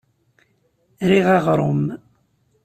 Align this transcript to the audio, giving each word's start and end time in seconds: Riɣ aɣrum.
Riɣ 1.09 1.27
aɣrum. 1.37 1.83